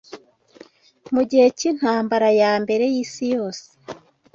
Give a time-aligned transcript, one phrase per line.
[1.13, 3.65] mugihe cyintambara ya mbere yisi yose